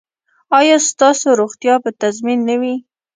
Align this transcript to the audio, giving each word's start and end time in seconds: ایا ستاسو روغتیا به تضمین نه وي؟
ایا 0.57 0.77
ستاسو 0.89 1.27
روغتیا 1.41 1.75
به 1.83 1.89
تضمین 2.01 2.39
نه 2.49 2.55
وي؟ 2.61 2.75